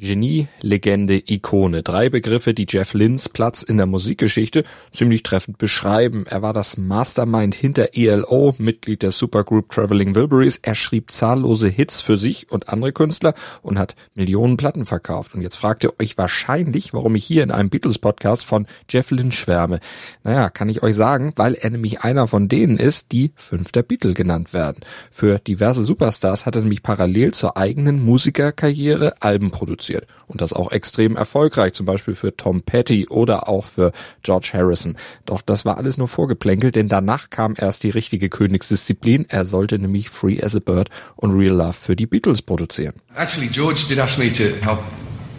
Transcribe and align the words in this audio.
Genie, 0.00 0.46
Legende, 0.62 1.20
Ikone. 1.26 1.82
Drei 1.82 2.08
Begriffe, 2.08 2.54
die 2.54 2.66
Jeff 2.68 2.94
Lynns 2.94 3.28
Platz 3.28 3.64
in 3.64 3.78
der 3.78 3.86
Musikgeschichte 3.86 4.62
ziemlich 4.92 5.24
treffend 5.24 5.58
beschreiben. 5.58 6.24
Er 6.24 6.40
war 6.40 6.52
das 6.52 6.76
Mastermind 6.76 7.56
hinter 7.56 7.88
ELO, 7.94 8.54
Mitglied 8.58 9.02
der 9.02 9.10
Supergroup 9.10 9.70
Traveling 9.70 10.14
Wilburys. 10.14 10.60
Er 10.62 10.76
schrieb 10.76 11.10
zahllose 11.10 11.68
Hits 11.68 12.00
für 12.00 12.16
sich 12.16 12.52
und 12.52 12.68
andere 12.68 12.92
Künstler 12.92 13.34
und 13.60 13.76
hat 13.76 13.96
Millionen 14.14 14.56
Platten 14.56 14.86
verkauft. 14.86 15.34
Und 15.34 15.42
jetzt 15.42 15.56
fragt 15.56 15.82
ihr 15.82 15.92
euch 16.00 16.16
wahrscheinlich, 16.16 16.94
warum 16.94 17.16
ich 17.16 17.24
hier 17.24 17.42
in 17.42 17.50
einem 17.50 17.68
Beatles-Podcast 17.68 18.44
von 18.44 18.68
Jeff 18.88 19.10
Lynn 19.10 19.32
schwärme. 19.32 19.80
Naja, 20.22 20.48
kann 20.48 20.68
ich 20.68 20.84
euch 20.84 20.94
sagen, 20.94 21.32
weil 21.34 21.54
er 21.54 21.70
nämlich 21.70 22.02
einer 22.02 22.28
von 22.28 22.46
denen 22.46 22.76
ist, 22.76 23.10
die 23.10 23.32
fünfter 23.34 23.82
Beatle 23.82 24.14
genannt 24.14 24.52
werden. 24.52 24.78
Für 25.10 25.40
diverse 25.40 25.82
Superstars 25.82 26.46
hat 26.46 26.54
er 26.54 26.62
nämlich 26.62 26.84
parallel 26.84 27.34
zur 27.34 27.56
eigenen 27.56 28.04
Musikerkarriere 28.04 29.14
Alben 29.18 29.50
produziert 29.50 29.87
produziert. 29.88 30.06
Und 30.26 30.40
das 30.40 30.52
auch 30.52 30.70
extrem 30.72 31.16
erfolgreich, 31.16 31.72
zum 31.72 31.86
Beispiel 31.86 32.14
für 32.14 32.36
Tom 32.36 32.62
Petty 32.62 33.08
oder 33.08 33.48
auch 33.48 33.64
für 33.64 33.92
George 34.22 34.50
Harrison. 34.52 34.96
Doch 35.24 35.42
das 35.42 35.64
war 35.64 35.78
alles 35.78 35.96
nur 35.96 36.08
vorgeplänkelt, 36.08 36.76
denn 36.76 36.88
danach 36.88 37.30
kam 37.30 37.54
erst 37.56 37.82
die 37.82 37.90
richtige 37.90 38.28
Königsdisziplin. 38.28 39.26
Er 39.28 39.44
sollte 39.44 39.78
nämlich 39.78 40.10
Free 40.10 40.40
as 40.42 40.54
a 40.54 40.60
Bird 40.60 40.90
und 41.16 41.32
Real 41.32 41.56
Love 41.56 41.72
für 41.72 41.96
die 41.96 42.06
Beatles 42.06 42.42
produzieren. 42.42 42.94
Actually, 43.16 43.48
George 43.48 43.84
did 43.88 43.98
ask 43.98 44.18
me 44.18 44.30
to 44.30 44.44
help 44.62 44.80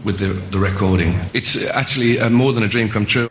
with 0.03 0.17
the, 0.17 0.31
the 0.51 0.57
recording. 0.57 1.19
It's 1.33 1.55
actually 1.55 2.19
uh, 2.19 2.29
more 2.29 2.53
than 2.53 2.63
a 2.63 2.67
dream 2.67 2.89
come 2.89 3.05
true. 3.05 3.29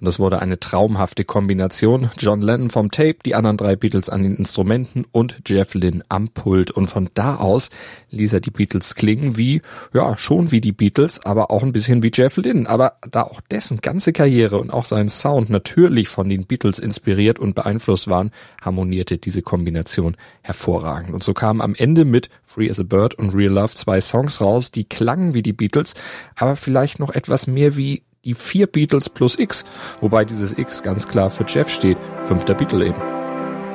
Und 0.00 0.06
es 0.06 0.18
wurde 0.18 0.40
eine 0.40 0.60
traumhafte 0.60 1.24
Kombination. 1.24 2.10
John 2.18 2.40
Lennon 2.40 2.70
vom 2.70 2.90
Tape, 2.90 3.16
die 3.24 3.34
anderen 3.34 3.56
drei 3.56 3.76
Beatles 3.76 4.08
an 4.08 4.22
den 4.22 4.36
Instrumenten 4.36 5.06
und 5.10 5.40
Jeff 5.46 5.74
Lynne 5.74 6.04
am 6.08 6.28
Pult. 6.28 6.70
Und 6.70 6.86
von 6.86 7.08
da 7.14 7.36
aus 7.36 7.70
ließ 8.10 8.32
er 8.32 8.40
die 8.40 8.50
Beatles 8.50 8.94
klingen 8.94 9.36
wie, 9.36 9.62
ja, 9.92 10.16
schon 10.16 10.52
wie 10.52 10.60
die 10.60 10.72
Beatles, 10.72 11.24
aber 11.24 11.50
auch 11.50 11.62
ein 11.62 11.72
bisschen 11.72 12.02
wie 12.02 12.10
Jeff 12.14 12.36
Lynne. 12.36 12.68
Aber 12.68 12.94
da 13.10 13.22
auch 13.22 13.40
dessen 13.40 13.80
ganze 13.80 14.12
Karriere 14.12 14.58
und 14.58 14.70
auch 14.70 14.84
sein 14.84 15.08
Sound 15.08 15.50
natürlich 15.50 16.08
von 16.08 16.28
den 16.28 16.46
Beatles 16.46 16.78
inspiriert 16.78 17.38
und 17.38 17.54
beeinflusst 17.54 18.08
waren, 18.08 18.30
harmonierte 18.62 19.18
diese 19.18 19.42
Kombination 19.42 20.16
hervorragend. 20.42 21.12
Und 21.12 21.24
so 21.24 21.34
kamen 21.34 21.60
am 21.60 21.74
Ende 21.74 22.04
mit 22.04 22.30
Free 22.44 22.70
as 22.70 22.80
a 22.80 22.84
Bird 22.84 23.14
und 23.14 23.34
Real 23.34 23.52
Love 23.52 23.74
zwei 23.74 24.00
Songs 24.00 24.40
raus, 24.40 24.70
die 24.70 24.84
klangen 24.84 25.34
wie 25.34 25.42
die 25.42 25.52
Beatles, 25.52 25.94
aber 26.36 26.56
vielleicht 26.56 26.98
noch 26.98 27.10
etwas 27.10 27.46
mehr 27.46 27.76
wie 27.76 28.02
die 28.28 28.34
vier 28.34 28.66
Beatles 28.66 29.08
plus 29.08 29.38
X, 29.38 29.64
wobei 30.00 30.24
dieses 30.24 30.56
X 30.56 30.82
ganz 30.82 31.08
klar 31.08 31.30
für 31.30 31.44
Jeff 31.46 31.70
steht, 31.70 31.96
fünfter 32.26 32.54
Beatle 32.54 32.86
eben. 32.86 33.00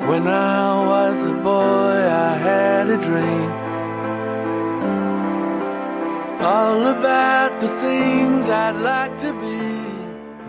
When 0.07 0.27
I 0.27 0.85
was 0.85 1.25
a 1.25 1.33
boy, 1.43 1.97
I 2.05 2.37
had 2.37 2.89
a 2.89 2.97
dream 2.97 3.51
All 6.41 6.87
about 6.87 7.61
the 7.61 7.69
things 7.79 8.49
I'd 8.49 8.75
like 8.81 9.17
to 9.19 9.31
be 9.33 9.72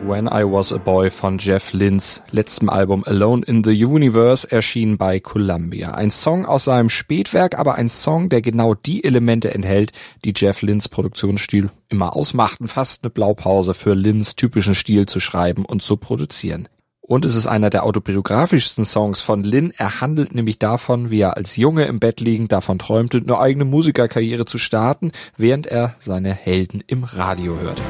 When 0.07 0.27
I 0.27 0.45
Was 0.45 0.71
a 0.71 0.77
Boy 0.77 1.09
von 1.09 1.39
Jeff 1.39 1.73
Lynns 1.73 2.23
letztem 2.31 2.69
Album 2.69 3.05
Alone 3.07 3.43
in 3.47 3.65
the 3.65 3.85
Universe 3.85 4.51
erschien 4.51 4.99
bei 4.99 5.19
Columbia. 5.19 5.93
Ein 5.93 6.11
Song 6.11 6.45
aus 6.45 6.65
seinem 6.65 6.91
Spätwerk, 6.91 7.59
aber 7.59 7.77
ein 7.77 7.89
Song, 7.89 8.29
der 8.29 8.43
genau 8.43 8.75
die 8.75 9.03
Elemente 9.03 9.55
enthält, 9.55 9.93
die 10.27 10.35
Jeff 10.37 10.61
Lynns 10.61 10.91
Produktionsstil 10.91 11.71
immer 11.89 12.15
ausmachten. 12.15 12.69
Fast 12.69 13.03
eine 13.03 13.11
Blaupause 13.11 13.73
für 13.73 13.95
Lynns 13.95 14.37
typischen 14.37 14.75
Stil 14.75 15.07
zu 15.07 15.21
schreiben 15.21 15.65
und 15.65 15.81
zu 15.81 15.97
produzieren. 15.97 16.69
Und 17.01 17.25
es 17.25 17.35
ist 17.35 17.47
einer 17.47 17.71
der 17.71 17.85
autobiografischsten 17.85 18.85
Songs 18.85 19.21
von 19.21 19.43
Lynn. 19.43 19.73
Er 19.75 20.03
handelt 20.03 20.35
nämlich 20.35 20.59
davon, 20.59 21.09
wie 21.09 21.21
er 21.21 21.39
als 21.39 21.57
Junge 21.57 21.87
im 21.87 21.99
Bett 21.99 22.21
liegend 22.21 22.53
davon 22.53 22.79
träumte, 22.79 23.19
eine 23.19 23.39
eigene 23.39 23.65
Musikerkarriere 23.65 24.45
zu 24.45 24.59
starten, 24.59 25.13
während 25.39 25.67
er 25.67 25.95
seine 25.99 26.35
Helden 26.35 26.83
im 26.87 27.05
Radio 27.05 27.59
hört. 27.59 27.81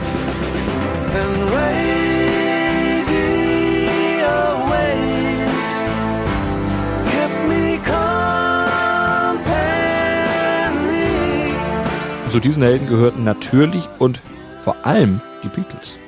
Zu 12.34 12.40
diesen 12.40 12.64
Helden 12.64 12.88
gehörten 12.88 13.22
natürlich 13.22 13.88
und 14.00 14.20
vor 14.64 14.74
allem 14.82 15.20
die 15.44 15.48
Beatles. 15.48 16.00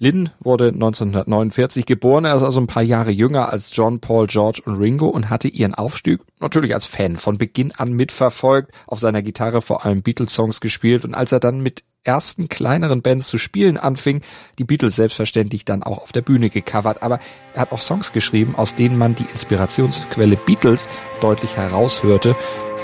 Lynn 0.00 0.30
wurde 0.40 0.70
1949 0.70 1.86
geboren, 1.86 2.24
er 2.24 2.34
ist 2.34 2.42
also 2.42 2.60
ein 2.60 2.66
paar 2.66 2.82
Jahre 2.82 3.12
jünger 3.12 3.52
als 3.52 3.70
John, 3.72 4.00
Paul, 4.00 4.26
George 4.26 4.60
und 4.64 4.74
Ringo 4.74 5.06
und 5.06 5.30
hatte 5.30 5.46
ihren 5.46 5.76
Aufstieg 5.76 6.18
natürlich 6.40 6.74
als 6.74 6.86
Fan 6.86 7.16
von 7.16 7.38
Beginn 7.38 7.70
an 7.76 7.92
mitverfolgt, 7.92 8.72
auf 8.88 8.98
seiner 8.98 9.22
Gitarre 9.22 9.62
vor 9.62 9.86
allem 9.86 10.02
Beatles-Songs 10.02 10.60
gespielt 10.60 11.04
und 11.04 11.14
als 11.14 11.30
er 11.30 11.38
dann 11.38 11.60
mit 11.60 11.84
ersten 12.02 12.48
kleineren 12.48 13.00
Bands 13.00 13.28
zu 13.28 13.38
spielen 13.38 13.76
anfing, 13.76 14.22
die 14.58 14.64
Beatles 14.64 14.96
selbstverständlich 14.96 15.64
dann 15.64 15.84
auch 15.84 15.98
auf 15.98 16.10
der 16.10 16.22
Bühne 16.22 16.50
gecovert, 16.50 17.04
aber 17.04 17.20
er 17.54 17.60
hat 17.60 17.70
auch 17.70 17.80
Songs 17.80 18.10
geschrieben, 18.10 18.56
aus 18.56 18.74
denen 18.74 18.98
man 18.98 19.14
die 19.14 19.26
Inspirationsquelle 19.30 20.38
Beatles 20.38 20.88
deutlich 21.20 21.56
heraushörte, 21.56 22.34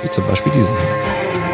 wie 0.04 0.10
zum 0.10 0.24
Beispiel 0.28 0.52
diesen 0.52 0.76
hier. 0.76 1.53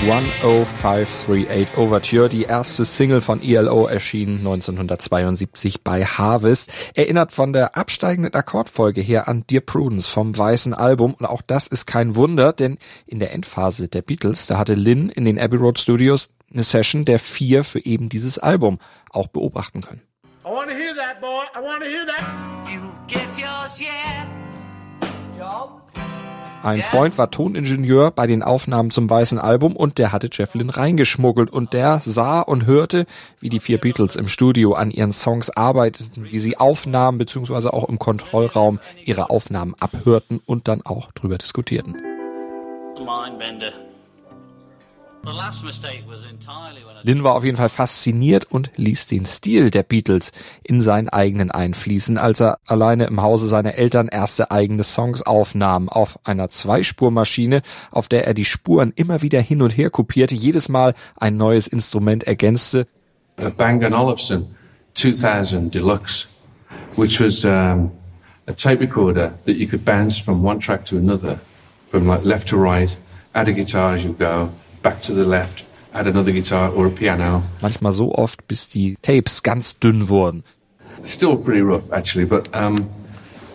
10538 0.00 1.76
Overture, 1.76 2.30
die 2.30 2.44
erste 2.44 2.86
Single 2.86 3.20
von 3.20 3.42
ELO 3.42 3.86
erschien 3.86 4.38
1972 4.38 5.82
bei 5.84 6.06
Harvest, 6.06 6.72
erinnert 6.94 7.32
von 7.32 7.52
der 7.52 7.76
absteigenden 7.76 8.32
Akkordfolge 8.32 9.02
her 9.02 9.28
an 9.28 9.44
Dear 9.50 9.60
Prudence 9.60 10.08
vom 10.08 10.36
weißen 10.36 10.72
Album 10.72 11.12
und 11.12 11.26
auch 11.26 11.42
das 11.42 11.66
ist 11.66 11.84
kein 11.86 12.16
Wunder, 12.16 12.54
denn 12.54 12.78
in 13.04 13.18
der 13.18 13.34
Endphase 13.34 13.88
der 13.88 14.00
Beatles, 14.00 14.46
da 14.46 14.56
hatte 14.56 14.72
Lynn 14.74 15.10
in 15.10 15.26
den 15.26 15.38
Abbey 15.38 15.58
Road 15.58 15.78
Studios 15.78 16.30
eine 16.50 16.62
Session 16.62 17.04
der 17.04 17.18
vier 17.18 17.62
für 17.62 17.84
eben 17.84 18.08
dieses 18.08 18.38
Album 18.38 18.78
auch 19.10 19.26
beobachten 19.26 19.82
können. 19.82 20.00
I 20.46 20.48
wanna 20.48 20.72
hear 20.72 20.94
that, 20.94 21.20
boy. 21.20 21.44
I 21.54 21.62
wanna 21.62 21.84
hear 21.84 22.06
that. 22.06 22.24
You 22.72 22.80
get 23.06 23.38
yours 23.38 23.78
yet. 23.78 24.26
Job. 25.38 25.89
Ein 26.62 26.82
Freund 26.82 27.16
war 27.16 27.30
Toningenieur 27.30 28.10
bei 28.10 28.26
den 28.26 28.42
Aufnahmen 28.42 28.90
zum 28.90 29.08
Weißen 29.08 29.38
Album 29.38 29.74
und 29.74 29.96
der 29.96 30.12
hatte 30.12 30.28
Jeff 30.30 30.54
Lynne 30.54 30.76
reingeschmuggelt 30.76 31.50
und 31.50 31.72
der 31.72 32.00
sah 32.00 32.40
und 32.42 32.66
hörte, 32.66 33.06
wie 33.40 33.48
die 33.48 33.60
vier 33.60 33.78
Beatles 33.78 34.14
im 34.14 34.28
Studio 34.28 34.74
an 34.74 34.90
ihren 34.90 35.12
Songs 35.12 35.48
arbeiteten, 35.48 36.26
wie 36.30 36.38
sie 36.38 36.58
Aufnahmen 36.58 37.16
beziehungsweise 37.16 37.72
auch 37.72 37.88
im 37.88 37.98
Kontrollraum 37.98 38.78
ihre 39.06 39.30
Aufnahmen 39.30 39.74
abhörten 39.80 40.40
und 40.44 40.68
dann 40.68 40.82
auch 40.84 41.12
drüber 41.12 41.38
diskutierten. 41.38 41.96
Mindbender. 42.98 43.72
Lynn 47.02 47.24
war 47.24 47.34
auf 47.34 47.44
jeden 47.44 47.56
Fall 47.56 47.68
fasziniert 47.68 48.46
und 48.50 48.70
ließ 48.76 49.06
den 49.06 49.26
Stil 49.26 49.70
der 49.70 49.82
Beatles 49.82 50.32
in 50.62 50.80
seinen 50.80 51.10
eigenen 51.10 51.50
einfließen, 51.50 52.16
als 52.16 52.40
er 52.40 52.58
alleine 52.66 53.04
im 53.04 53.20
Hause 53.20 53.46
seiner 53.46 53.74
Eltern 53.74 54.08
erste 54.08 54.50
eigene 54.50 54.82
Songs 54.82 55.22
aufnahm, 55.22 55.88
auf 55.88 56.18
einer 56.24 56.48
Zweispurmaschine, 56.48 57.60
auf 57.90 58.08
der 58.08 58.26
er 58.26 58.34
die 58.34 58.46
Spuren 58.46 58.92
immer 58.96 59.20
wieder 59.20 59.40
hin 59.40 59.60
und 59.60 59.76
her 59.76 59.90
kopierte, 59.90 60.34
jedes 60.34 60.68
Mal 60.68 60.94
ein 61.16 61.36
neues 61.36 61.66
Instrument 61.66 62.24
ergänzte. 62.24 62.86
A 63.36 63.50
Bang 63.50 63.82
Olufsen 63.92 64.54
2000 64.94 65.74
Deluxe, 65.74 66.28
which 66.96 67.20
was 67.20 67.44
um, 67.44 67.90
a 68.46 68.52
tape 68.52 68.80
recorder 68.80 69.34
that 69.44 69.56
you 69.56 69.66
could 69.66 69.84
bounce 69.84 70.18
from 70.18 70.44
one 70.44 70.60
track 70.60 70.84
to 70.86 70.96
another, 70.96 71.40
from 71.90 72.06
like 72.06 72.24
left 72.24 72.48
to 72.48 72.56
right, 72.56 72.96
add 73.34 73.48
a 73.48 73.52
guitar 73.52 73.96
as 73.96 74.04
you 74.04 74.14
go 74.14 74.50
back 74.82 75.00
to 75.02 75.14
the 75.14 75.24
left, 75.24 75.64
add 75.92 76.06
another 76.06 76.32
guitar 76.32 76.70
or 76.70 76.86
a 76.86 76.90
piano. 76.90 77.42
Manchmal 77.60 77.92
so 77.92 78.10
oft, 78.12 78.46
bis 78.48 78.68
die 78.68 78.96
Tapes 79.02 79.42
ganz 79.42 79.78
dünn 79.78 80.08
wurden. 80.08 80.42
Still 81.02 81.36
pretty 81.36 81.62
rough, 81.62 81.92
actually, 81.92 82.26
but 82.26 82.54
um, 82.54 82.88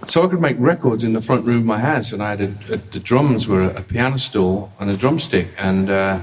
so 0.08 0.24
I 0.24 0.28
could 0.28 0.42
make 0.42 0.58
records 0.60 1.04
in 1.04 1.14
the 1.14 1.22
front 1.22 1.46
room 1.46 1.60
of 1.60 1.66
my 1.66 1.80
house, 1.80 2.12
and 2.14 2.22
I 2.22 2.30
had 2.30 2.42
a, 2.42 2.74
a, 2.74 2.78
the 2.78 3.00
drums 3.00 3.48
were 3.48 3.64
a, 3.64 3.78
a, 3.78 3.82
piano 3.82 4.18
stool 4.18 4.72
and 4.80 4.90
a 4.90 4.98
drumstick, 4.98 5.48
and 5.58 5.90
uh, 5.90 6.20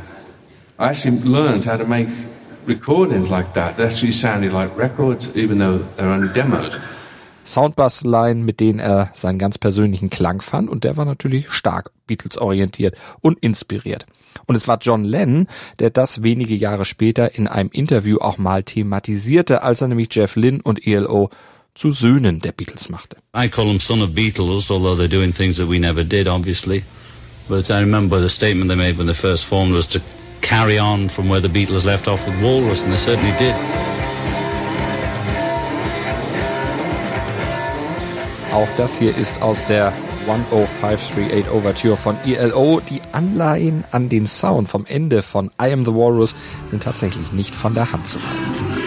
I 0.79 0.89
actually 0.89 1.19
learned 1.21 1.65
how 1.65 1.77
to 1.77 1.85
make 1.85 2.09
recordings 2.67 3.29
like 3.29 3.55
that. 3.55 3.77
They 3.77 3.85
actually 3.85 4.13
sounded 4.13 4.53
like 4.53 4.77
records, 4.77 5.37
even 5.37 5.59
though 5.59 5.79
they're 5.97 6.11
only 6.11 6.33
demos. 6.33 6.79
Soundbass-Line, 7.45 8.45
mit 8.45 8.61
denen 8.61 8.79
er 8.79 9.11
seinen 9.15 9.39
ganz 9.39 9.59
persönlichen 9.59 10.11
Klang 10.11 10.41
fand 10.41 10.71
und 10.71 10.85
der 10.85 10.97
war 10.97 11.05
natürlich 11.05 11.51
stark 11.51 11.91
Beatles-orientiert 12.07 12.97
und 13.21 13.39
inspiriert. 13.41 14.07
Und 14.47 14.55
es 14.55 14.69
war 14.69 14.79
John 14.81 15.05
Lennon, 15.05 15.47
der 15.79 15.91
das 15.91 16.23
wenige 16.23 16.55
Jahre 16.55 16.85
später 16.85 17.35
in 17.35 17.47
einem 17.49 17.71
Interview 17.73 18.19
auch 18.19 18.39
mal 18.39 18.63
thematisierte, 18.63 19.63
als 19.63 19.81
er 19.81 19.89
nämlich 19.89 20.09
Jeff 20.13 20.37
Lynne 20.37 20.61
und 20.63 20.87
ELO 20.87 21.31
zu 21.75 21.91
Söhnen 21.91 22.41
der 22.41 22.53
Beatles 22.53 22.89
machte. 22.89 23.17
I 23.37 23.49
call 23.49 23.67
them 23.67 23.81
son 23.81 24.03
of 24.03 24.15
Beatles, 24.15 24.71
although 24.71 24.95
they're 24.95 25.09
doing 25.09 25.33
things 25.33 25.57
that 25.57 25.69
we 25.69 25.79
never 25.79 26.05
did, 26.05 26.29
obviously. 26.29 26.83
But 27.49 27.71
I 27.71 27.81
remember 27.81 28.21
the 28.21 28.29
statement 28.29 28.69
they 28.69 28.77
made 28.77 28.99
when 28.99 29.07
they 29.07 29.15
first 29.15 29.45
formed 29.45 29.75
was 29.75 29.89
to 29.89 30.01
carry 30.43 30.79
on 30.79 31.09
from 31.09 31.29
where 31.29 31.41
the 31.41 31.49
Beatles 31.49 31.85
left 31.85 32.09
off 32.09 32.27
with 32.27 32.41
Walrus, 32.43 32.83
and 32.83 32.93
they 32.93 32.99
certainly 32.99 33.33
did. 33.39 33.55
Auch 38.53 38.69
das 38.77 38.99
hier 38.99 39.17
ist 39.17 39.41
aus 39.41 39.65
der 39.65 39.95
10538 40.27 41.51
Overture 41.51 41.97
von 41.97 42.17
ELO. 42.25 42.81
Die 42.89 43.01
Anleihen 43.13 43.85
an 43.91 44.09
den 44.09 44.27
Sound 44.27 44.69
vom 44.69 44.87
Ende 44.87 45.23
von 45.23 45.51
I 45.61 45.73
Am 45.73 45.85
the 45.85 45.93
Walrus 45.93 46.35
sind 46.69 46.83
tatsächlich 46.83 47.33
nicht 47.33 47.55
von 47.55 47.75
der 47.75 47.93
Hand 47.93 48.07
zu 48.07 48.19
weisen. 48.19 48.83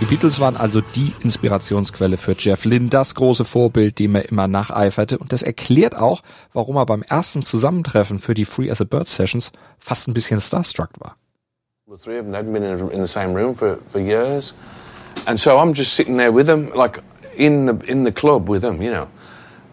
Die 0.00 0.04
Beatles 0.04 0.38
waren 0.38 0.56
also 0.56 0.80
die 0.80 1.12
Inspirationsquelle 1.24 2.18
für 2.18 2.36
Jeff 2.38 2.64
Lynne, 2.64 2.88
das 2.88 3.16
große 3.16 3.44
Vorbild, 3.44 3.98
dem 3.98 4.14
er 4.14 4.28
immer 4.28 4.46
nacheiferte. 4.46 5.18
Und 5.18 5.32
das 5.32 5.42
erklärt 5.42 5.96
auch, 5.96 6.22
warum 6.52 6.76
er 6.76 6.86
beim 6.86 7.02
ersten 7.02 7.42
Zusammentreffen 7.42 8.20
für 8.20 8.34
die 8.34 8.44
Free 8.44 8.70
as 8.70 8.80
a 8.80 8.84
Bird 8.84 9.08
Sessions 9.08 9.50
fast 9.78 10.06
ein 10.06 10.14
bisschen 10.14 10.40
starstruck 10.40 10.90
war. 10.98 11.16
The 11.90 11.96
three 11.96 12.18
of 12.18 12.26
them 12.26 12.34
hadn't 12.34 12.52
been 12.52 12.62
in 12.62 13.04
the 13.04 13.10
same 13.10 13.34
room 13.34 13.56
for, 13.56 13.78
for 13.88 14.00
years. 14.00 14.54
And 15.28 15.38
so 15.38 15.58
I'm 15.58 15.74
just 15.74 15.92
sitting 15.92 16.16
there 16.16 16.32
with 16.32 16.46
them, 16.46 16.70
like 16.70 17.00
in 17.36 17.66
the, 17.66 17.76
in 17.80 18.02
the 18.02 18.10
club 18.10 18.48
with 18.48 18.62
them, 18.62 18.80
you 18.80 18.90
know. 18.90 19.10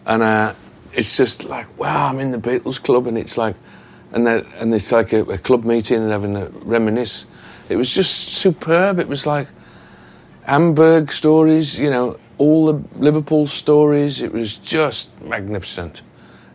And 0.04 0.22
uh, 0.22 0.52
it's 0.92 1.16
just 1.16 1.46
like, 1.46 1.78
wow, 1.78 2.08
I'm 2.08 2.20
in 2.20 2.30
the 2.30 2.38
Beatles 2.38 2.80
club. 2.80 3.06
And 3.06 3.16
it's 3.16 3.38
like, 3.38 3.56
and, 4.12 4.26
that 4.26 4.44
and 4.58 4.72
it's 4.74 4.92
like 4.92 5.14
a, 5.14 5.22
a 5.22 5.38
club 5.38 5.64
meeting 5.64 6.02
and 6.02 6.10
having 6.10 6.36
a 6.36 6.50
reminisce. 6.62 7.24
It 7.70 7.76
was 7.76 7.88
just 7.88 8.12
superb. 8.14 8.98
It 8.98 9.08
was 9.08 9.26
like, 9.26 9.48
Hamburg 10.44 11.10
stories, 11.10 11.80
you 11.80 11.88
know, 11.88 12.18
all 12.36 12.66
the 12.66 12.84
Liverpool 12.98 13.46
stories. 13.46 14.20
It 14.20 14.32
was 14.32 14.58
just 14.58 15.18
magnificent. 15.22 16.02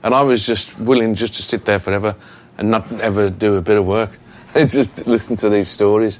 And 0.03 0.13
I 0.13 0.21
was 0.21 0.45
just 0.45 0.79
willing 0.79 1.15
just 1.15 1.33
to 1.33 1.41
sit 1.41 1.65
there 1.65 1.79
forever 1.79 2.15
and 2.59 2.69
not 2.69 2.89
ever 3.01 3.31
do 3.31 3.55
a 3.55 3.61
bit 3.63 3.79
of 3.79 3.87
work. 3.87 4.19
just 4.53 5.07
listen 5.07 5.35
to 5.37 5.49
these 5.49 5.69
stories. 5.69 6.19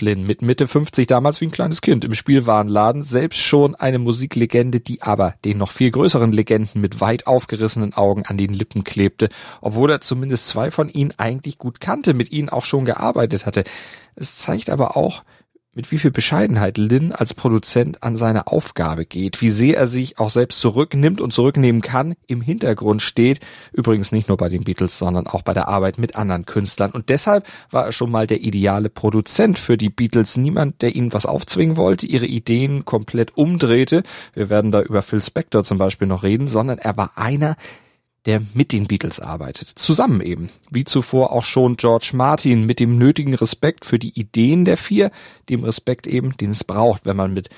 Lynne 0.00 0.24
mit 0.24 0.42
Mitte 0.42 0.66
50 0.66 1.06
damals 1.06 1.40
wie 1.40 1.46
ein 1.46 1.50
kleines 1.50 1.80
Kind 1.80 2.04
im 2.04 2.14
Spielwarenladen, 2.14 3.02
selbst 3.02 3.40
schon 3.40 3.74
eine 3.74 3.98
Musiklegende, 3.98 4.80
die 4.80 5.02
aber 5.02 5.34
den 5.44 5.58
noch 5.58 5.70
viel 5.70 5.90
größeren 5.90 6.32
Legenden 6.32 6.80
mit 6.80 7.00
weit 7.00 7.26
aufgerissenen 7.26 7.94
Augen 7.94 8.26
an 8.26 8.36
den 8.36 8.52
Lippen 8.52 8.84
klebte, 8.84 9.28
obwohl 9.60 9.90
er 9.90 10.00
zumindest 10.00 10.48
zwei 10.48 10.70
von 10.70 10.88
ihnen 10.88 11.14
eigentlich 11.16 11.58
gut 11.58 11.80
kannte, 11.80 12.14
mit 12.14 12.32
ihnen 12.32 12.48
auch 12.48 12.64
schon 12.64 12.84
gearbeitet 12.84 13.46
hatte. 13.46 13.64
Es 14.16 14.36
zeigt 14.36 14.70
aber 14.70 14.96
auch, 14.96 15.22
mit 15.72 15.92
wie 15.92 15.98
viel 15.98 16.10
Bescheidenheit 16.10 16.78
Lin 16.78 17.12
als 17.12 17.32
Produzent 17.32 18.02
an 18.02 18.16
seine 18.16 18.48
Aufgabe 18.48 19.06
geht, 19.06 19.40
wie 19.40 19.50
sehr 19.50 19.76
er 19.76 19.86
sich 19.86 20.18
auch 20.18 20.30
selbst 20.30 20.60
zurücknimmt 20.60 21.20
und 21.20 21.32
zurücknehmen 21.32 21.80
kann, 21.80 22.14
im 22.26 22.40
Hintergrund 22.40 23.02
steht, 23.02 23.38
übrigens 23.72 24.10
nicht 24.10 24.28
nur 24.28 24.36
bei 24.36 24.48
den 24.48 24.64
Beatles, 24.64 24.98
sondern 24.98 25.28
auch 25.28 25.42
bei 25.42 25.52
der 25.52 25.68
Arbeit 25.68 25.98
mit 25.98 26.16
anderen 26.16 26.44
Künstlern. 26.44 26.90
Und 26.90 27.08
deshalb 27.08 27.46
war 27.70 27.86
er 27.86 27.92
schon 27.92 28.10
mal 28.10 28.26
der 28.26 28.42
ideale 28.42 28.90
Produzent 28.90 29.58
für 29.60 29.76
die 29.76 29.90
Beatles. 29.90 30.36
Niemand, 30.36 30.82
der 30.82 30.96
ihnen 30.96 31.12
was 31.12 31.24
aufzwingen 31.24 31.76
wollte, 31.76 32.06
ihre 32.06 32.26
Ideen 32.26 32.84
komplett 32.84 33.36
umdrehte. 33.36 34.02
Wir 34.34 34.50
werden 34.50 34.72
da 34.72 34.82
über 34.82 35.02
Phil 35.02 35.22
Spector 35.22 35.62
zum 35.62 35.78
Beispiel 35.78 36.08
noch 36.08 36.24
reden, 36.24 36.48
sondern 36.48 36.78
er 36.78 36.96
war 36.96 37.12
einer, 37.14 37.56
der 38.26 38.42
mit 38.54 38.72
den 38.72 38.86
Beatles 38.86 39.20
arbeitet. 39.20 39.68
Zusammen 39.68 40.20
eben. 40.20 40.50
Wie 40.70 40.84
zuvor 40.84 41.32
auch 41.32 41.44
schon 41.44 41.76
George 41.76 42.10
Martin 42.14 42.66
mit 42.66 42.80
dem 42.80 42.98
nötigen 42.98 43.34
Respekt 43.34 43.84
für 43.84 43.98
die 43.98 44.18
Ideen 44.18 44.64
der 44.64 44.76
vier, 44.76 45.10
dem 45.48 45.64
Respekt 45.64 46.06
eben, 46.06 46.36
den 46.36 46.50
es 46.50 46.64
braucht, 46.64 47.06
wenn 47.06 47.16
man 47.16 47.32
mit 47.32 47.48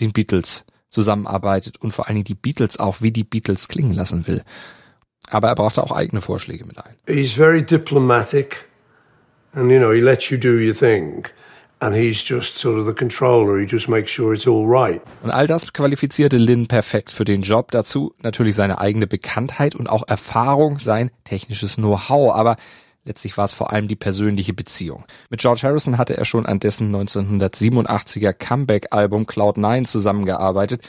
den 0.00 0.12
Beatles 0.12 0.64
zusammenarbeitet 0.88 1.80
und 1.80 1.92
vor 1.92 2.06
allen 2.06 2.16
Dingen 2.16 2.24
die 2.24 2.34
Beatles 2.34 2.78
auch 2.78 3.02
wie 3.02 3.10
die 3.10 3.24
Beatles 3.24 3.68
klingen 3.68 3.92
lassen 3.92 4.26
will. 4.26 4.42
Aber 5.28 5.48
er 5.48 5.54
brauchte 5.56 5.82
auch 5.82 5.90
eigene 5.90 6.20
Vorschläge 6.20 6.64
mit 6.64 6.78
ein. 6.78 6.94
He's 7.08 7.32
very 7.32 7.62
diplomatic 7.62 8.68
and 9.52 9.70
you 9.70 9.78
know, 9.78 9.92
he 9.92 10.00
lets 10.00 10.30
you 10.30 10.38
do 10.38 10.50
your 10.50 10.74
thing 10.74 11.26
and 11.80 11.94
he's 11.94 12.22
just 12.26 12.58
sort 12.58 12.78
of 12.78 12.86
the 12.86 12.92
controller. 12.92 13.58
He 13.58 13.66
just 13.66 13.88
makes 13.88 14.10
sure 14.10 14.34
it's 14.34 14.46
all 14.46 14.66
right. 14.66 15.00
Und 15.22 15.30
all 15.30 15.46
das 15.46 15.72
qualifizierte 15.72 16.38
Lynn 16.38 16.66
perfekt 16.66 17.10
für 17.10 17.24
den 17.24 17.42
Job. 17.42 17.70
Dazu 17.70 18.14
natürlich 18.22 18.54
seine 18.54 18.78
eigene 18.78 19.06
Bekanntheit 19.06 19.74
und 19.74 19.88
auch 19.88 20.04
Erfahrung, 20.06 20.78
sein 20.78 21.10
technisches 21.24 21.76
Know-how. 21.76 22.34
Aber 22.34 22.56
letztlich 23.04 23.36
war 23.36 23.44
es 23.44 23.52
vor 23.52 23.72
allem 23.72 23.88
die 23.88 23.96
persönliche 23.96 24.54
Beziehung. 24.54 25.04
Mit 25.30 25.40
George 25.40 25.60
Harrison 25.62 25.98
hatte 25.98 26.16
er 26.16 26.24
schon 26.24 26.46
an 26.46 26.60
dessen 26.60 26.94
1987er 26.94 28.32
Comeback-Album 28.32 29.24
Cloud9 29.24 29.84
zusammengearbeitet 29.84 30.82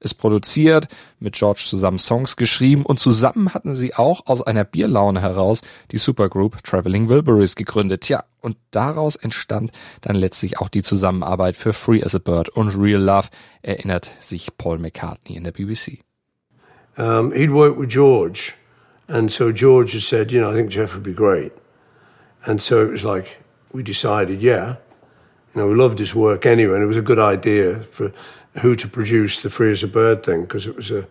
es 0.00 0.14
produziert, 0.14 0.88
mit 1.18 1.34
George 1.34 1.64
zusammen 1.66 1.98
Songs 1.98 2.36
geschrieben 2.36 2.84
und 2.84 3.00
zusammen 3.00 3.54
hatten 3.54 3.74
sie 3.74 3.94
auch 3.94 4.26
aus 4.26 4.42
einer 4.42 4.64
Bierlaune 4.64 5.20
heraus 5.20 5.62
die 5.90 5.98
Supergroup 5.98 6.62
Traveling 6.62 7.08
Wilburys 7.08 7.56
gegründet. 7.56 8.02
Tja, 8.02 8.24
und 8.40 8.56
daraus 8.70 9.16
entstand 9.16 9.72
dann 10.00 10.16
letztlich 10.16 10.58
auch 10.58 10.68
die 10.68 10.82
Zusammenarbeit 10.82 11.56
für 11.56 11.72
Free 11.72 12.02
as 12.02 12.14
a 12.14 12.18
Bird 12.18 12.48
und 12.48 12.76
Real 12.76 13.02
Love, 13.02 13.28
erinnert 13.62 14.12
sich 14.20 14.56
Paul 14.56 14.78
McCartney 14.78 15.36
in 15.36 15.44
der 15.44 15.52
BBC. 15.52 16.00
Um, 16.96 17.32
he'd 17.32 17.52
worked 17.52 17.78
with 17.78 17.88
George, 17.88 18.54
and 19.06 19.30
so 19.30 19.52
George 19.52 19.92
had 19.92 20.02
said, 20.02 20.32
you 20.32 20.40
know, 20.40 20.50
I 20.50 20.54
think 20.54 20.70
Jeff 20.70 20.94
would 20.94 21.04
be 21.04 21.14
great. 21.14 21.52
And 22.44 22.60
so 22.60 22.82
it 22.82 22.90
was 22.90 23.04
like, 23.04 23.38
we 23.72 23.82
decided, 23.82 24.42
yeah. 24.42 24.76
You 25.54 25.62
know, 25.62 25.68
we 25.68 25.74
loved 25.74 25.98
his 25.98 26.14
work 26.14 26.44
anyway, 26.44 26.74
and 26.74 26.82
it 26.82 26.86
was 26.86 26.96
a 26.96 27.02
good 27.02 27.20
idea 27.20 27.80
for 27.90 28.12
who 28.62 28.74
to 28.74 28.88
produce 28.88 29.40
the 29.42 29.50
Free 29.50 29.72
as 29.72 29.82
a 29.82 29.88
Bird 29.88 30.22
thing 30.22 30.42
because 30.42 30.66
it 30.66 30.76
was 30.76 30.90
a 30.90 31.06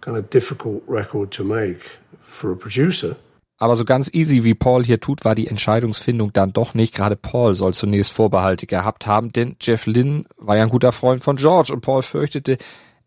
kind 0.00 0.16
of 0.16 0.30
difficult 0.30 0.82
record 0.86 1.30
to 1.32 1.44
make 1.44 1.90
for 2.22 2.52
a 2.52 2.56
producer. 2.56 3.16
Aber 3.60 3.74
so 3.74 3.84
ganz 3.84 4.08
easy 4.12 4.44
wie 4.44 4.54
Paul 4.54 4.84
hier 4.84 5.00
tut, 5.00 5.24
war 5.24 5.34
die 5.34 5.48
Entscheidungsfindung 5.48 6.32
dann 6.32 6.52
doch 6.52 6.74
nicht. 6.74 6.94
Gerade 6.94 7.16
Paul 7.16 7.56
soll 7.56 7.74
zunächst 7.74 8.12
Vorbehalte 8.12 8.66
gehabt 8.66 9.08
haben, 9.08 9.32
denn 9.32 9.56
Jeff 9.60 9.86
Lynne 9.86 10.26
war 10.36 10.56
ja 10.56 10.62
ein 10.62 10.68
guter 10.68 10.92
Freund 10.92 11.24
von 11.24 11.36
George 11.36 11.72
und 11.72 11.80
Paul 11.80 12.02
fürchtete, 12.02 12.56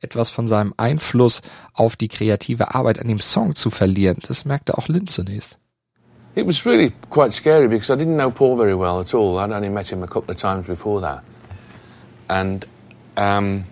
etwas 0.02 0.30
von 0.30 0.50
seinem 0.50 0.74
Einfluss 0.76 1.42
auf 1.74 1.96
die 1.96 2.10
kreative 2.10 2.76
Arbeit 2.76 3.00
an 3.00 3.08
dem 3.08 3.20
Song 3.20 3.56
zu 3.56 3.70
verlieren. 3.70 4.18
Das 4.28 4.44
merkte 4.44 4.78
auch 4.78 4.90
Lynne 4.90 5.06
zunächst. 5.06 5.58
It 6.36 6.46
was 6.46 6.66
really 6.66 6.92
quite 7.10 7.32
scary 7.32 7.68
because 7.68 7.90
I 7.94 7.96
didn't 7.96 8.16
know 8.16 8.30
Paul 8.30 8.58
very 8.58 8.78
well 8.78 9.00
at 9.00 9.14
all. 9.14 9.38
I'd 9.38 9.56
only 9.56 9.70
met 9.70 9.90
him 9.90 10.04
a 10.04 10.08
couple 10.08 10.34
of 10.34 10.38
times 10.38 10.66
before 10.66 11.02
that. 11.02 11.24
And 12.28 12.66
Um, 13.18 13.66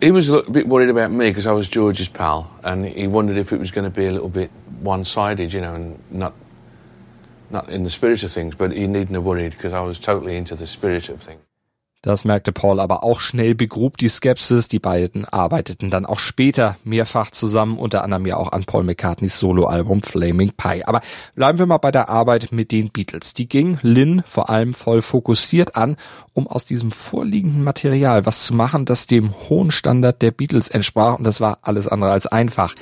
he 0.00 0.10
was 0.10 0.28
a 0.28 0.32
little 0.32 0.52
bit 0.52 0.68
worried 0.68 0.90
about 0.90 1.10
me 1.10 1.30
because 1.30 1.46
I 1.46 1.52
was 1.52 1.68
George's 1.68 2.08
pal, 2.08 2.50
and 2.64 2.84
he 2.84 3.06
wondered 3.06 3.36
if 3.36 3.52
it 3.52 3.58
was 3.58 3.70
going 3.70 3.90
to 3.90 3.94
be 3.94 4.06
a 4.06 4.12
little 4.12 4.28
bit 4.28 4.50
one-sided, 4.80 5.52
you 5.52 5.60
know, 5.60 5.74
and 5.74 5.98
not 6.10 6.34
not 7.50 7.68
in 7.68 7.84
the 7.84 7.90
spirit 7.90 8.22
of 8.24 8.32
things. 8.32 8.54
But 8.54 8.72
he 8.72 8.86
needn't 8.86 9.12
have 9.12 9.24
worried 9.24 9.52
because 9.52 9.72
I 9.72 9.82
was 9.82 10.00
totally 10.00 10.36
into 10.36 10.56
the 10.56 10.66
spirit 10.66 11.08
of 11.08 11.20
things. 11.20 11.42
Das 12.04 12.26
merkte 12.26 12.52
Paul 12.52 12.80
aber 12.80 13.02
auch 13.02 13.18
schnell, 13.18 13.54
begrub 13.54 13.96
die 13.96 14.08
Skepsis. 14.08 14.68
Die 14.68 14.78
beiden 14.78 15.24
arbeiteten 15.24 15.88
dann 15.88 16.04
auch 16.04 16.18
später 16.18 16.76
mehrfach 16.84 17.30
zusammen, 17.30 17.78
unter 17.78 18.04
anderem 18.04 18.26
ja 18.26 18.36
auch 18.36 18.52
an 18.52 18.64
Paul 18.64 18.82
McCartneys 18.82 19.38
Soloalbum 19.38 20.02
Flaming 20.02 20.52
Pie. 20.54 20.84
Aber 20.84 21.00
bleiben 21.34 21.58
wir 21.58 21.64
mal 21.64 21.78
bei 21.78 21.90
der 21.90 22.10
Arbeit 22.10 22.52
mit 22.52 22.72
den 22.72 22.90
Beatles. 22.90 23.32
Die 23.32 23.48
ging 23.48 23.78
Lynn 23.80 24.22
vor 24.26 24.50
allem 24.50 24.74
voll 24.74 25.00
fokussiert 25.00 25.76
an, 25.76 25.96
um 26.34 26.46
aus 26.46 26.66
diesem 26.66 26.90
vorliegenden 26.90 27.64
Material 27.64 28.26
was 28.26 28.44
zu 28.44 28.54
machen, 28.54 28.84
das 28.84 29.06
dem 29.06 29.32
hohen 29.48 29.70
Standard 29.70 30.20
der 30.20 30.30
Beatles 30.30 30.68
entsprach. 30.68 31.16
Und 31.16 31.24
das 31.24 31.40
war 31.40 31.60
alles 31.62 31.88
andere 31.88 32.10
als 32.10 32.26
einfach. 32.26 32.74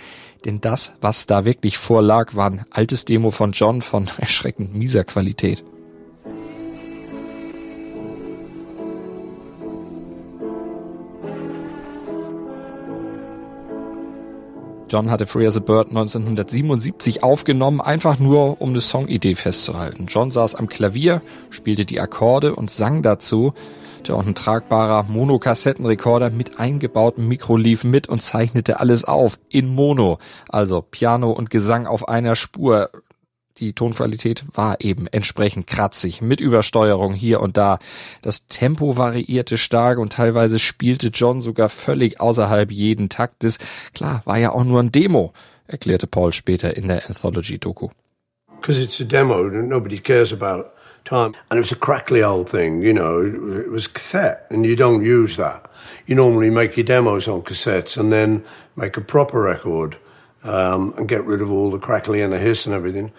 Denn 0.45 0.61
das, 0.61 0.95
was 1.01 1.27
da 1.27 1.45
wirklich 1.45 1.79
vorlag, 1.79 2.35
war 2.35 2.51
ein 2.51 2.67
altes 2.73 3.05
Demo 3.05 3.31
von 3.31 3.53
John 3.53 3.83
von 3.83 4.11
erschreckend 4.19 4.75
mieser 4.75 5.05
Qualität. 5.05 5.65
John 14.93 15.11
hatte 15.11 15.25
Free 15.25 15.47
as 15.47 15.57
a 15.57 15.61
Bird 15.61 15.89
1977 15.89 17.23
aufgenommen, 17.23 17.81
einfach 17.81 18.19
nur 18.19 18.61
um 18.61 18.69
eine 18.71 18.83
Songidee 18.83 19.35
festzuhalten. 19.35 20.05
John 20.07 20.31
saß 20.31 20.55
am 20.55 20.69
Klavier, 20.69 21.23
spielte 21.49 21.87
die 21.87 21.99
Akkorde 21.99 22.55
und 22.55 22.71
sang 22.71 23.01
dazu. 23.01 23.55
Der 24.07 24.17
auch 24.17 24.27
ein 24.27 24.35
tragbarer 24.35 25.05
Mono-Kassettenrekorder 25.05 26.29
mit 26.29 26.61
eingebautem 26.61 27.27
Mikro 27.27 27.57
lief 27.57 27.85
mit 27.85 28.07
und 28.07 28.21
zeichnete 28.21 28.81
alles 28.81 29.05
auf 29.05 29.39
in 29.49 29.75
Mono. 29.75 30.19
Also 30.51 30.83
Piano 30.83 31.31
und 31.31 31.49
Gesang 31.49 31.87
auf 31.87 32.07
einer 32.07 32.37
Spur. 32.37 32.91
Die 33.59 33.75
Tonqualität 33.75 34.45
war 34.55 34.81
eben 34.81 35.07
entsprechend 35.07 35.67
kratzig, 35.67 36.23
mit 36.23 36.41
Übersteuerung 36.41 37.13
hier 37.13 37.41
und 37.41 37.57
da. 37.57 37.79
Das 38.23 38.47
Tempo 38.47 38.97
variierte 38.97 39.59
stark 39.59 39.99
und 39.99 40.15
teilweise 40.15 40.59
spielte 40.59 41.09
John 41.09 41.41
sogar 41.41 41.69
völlig 41.69 42.21
außerhalb 42.21 42.73
jeden 42.73 43.11
Taktes. 43.11 43.59
Klar, 43.95 44.23
war 44.25 44.39
ja 44.39 44.53
auch 44.53 44.65
nur 44.65 44.81
ein 44.81 44.91
Demo, 44.91 45.33
erklärte 45.67 46.07
Paul 46.07 46.33
später 46.33 46.77
in 46.77 46.89
der 46.89 47.09
Anthology-Doku. 47.09 47.89
Because 48.57 48.81
it's 48.81 49.01
a 49.01 49.05
demo 49.05 49.45
and 49.47 49.69
nobody 49.69 49.99
cares 49.99 50.33
about 50.33 50.71
time. 51.05 51.35
And 51.51 51.59
it 51.59 51.63
was 51.63 51.73
a 51.73 51.77
crackly 51.77 52.23
old 52.23 52.49
thing, 52.49 52.81
you 52.81 52.93
know, 52.93 53.21
it 53.21 53.71
was 53.71 53.87
cassette 53.87 54.47
and 54.51 54.65
you 54.65 54.77
don't 54.77 55.05
use 55.05 55.37
that. 55.37 55.69
You 56.07 56.15
normally 56.15 56.51
make 56.51 56.77
your 56.77 56.85
demos 56.85 57.29
on 57.29 57.43
cassettes 57.43 57.97
and 57.97 58.13
then 58.13 58.45
make 58.77 58.97
a 58.97 59.01
proper 59.01 59.43
record 59.43 59.97
um, 60.45 60.95
and 60.97 61.09
get 61.09 61.25
rid 61.25 61.43
of 61.43 61.51
all 61.51 61.71
the 61.71 61.79
crackly 61.79 62.23
and 62.23 62.33
the 62.33 62.39
hiss 62.39 62.67
and 62.67 62.75
everything. 62.75 63.13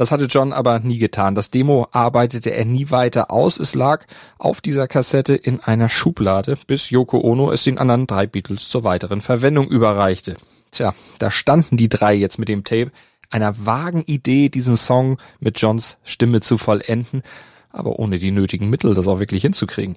Das 0.00 0.10
hatte 0.10 0.24
John 0.24 0.54
aber 0.54 0.78
nie 0.78 0.96
getan. 0.96 1.34
Das 1.34 1.50
Demo 1.50 1.86
arbeitete 1.92 2.54
er 2.54 2.64
nie 2.64 2.90
weiter 2.90 3.30
aus. 3.30 3.60
Es 3.60 3.74
lag 3.74 4.06
auf 4.38 4.62
dieser 4.62 4.88
Kassette 4.88 5.34
in 5.34 5.60
einer 5.60 5.90
Schublade, 5.90 6.56
bis 6.66 6.88
Yoko 6.88 7.20
Ono 7.20 7.52
es 7.52 7.64
den 7.64 7.76
anderen 7.76 8.06
drei 8.06 8.26
Beatles 8.26 8.70
zur 8.70 8.82
weiteren 8.82 9.20
Verwendung 9.20 9.68
überreichte. 9.68 10.38
Tja, 10.70 10.94
da 11.18 11.30
standen 11.30 11.76
die 11.76 11.90
drei 11.90 12.14
jetzt 12.14 12.38
mit 12.38 12.48
dem 12.48 12.64
Tape, 12.64 12.92
einer 13.28 13.66
vagen 13.66 14.02
Idee, 14.04 14.48
diesen 14.48 14.78
Song 14.78 15.18
mit 15.38 15.60
Johns 15.60 15.98
Stimme 16.02 16.40
zu 16.40 16.56
vollenden, 16.56 17.22
aber 17.68 17.98
ohne 17.98 18.18
die 18.18 18.30
nötigen 18.30 18.70
Mittel, 18.70 18.94
das 18.94 19.06
auch 19.06 19.20
wirklich 19.20 19.42
hinzukriegen. 19.42 19.96